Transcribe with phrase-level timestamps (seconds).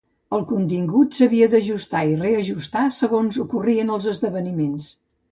[0.35, 4.89] El contingut s’havia d’ajustar i reajustar segons ocorrien els esdeveniments.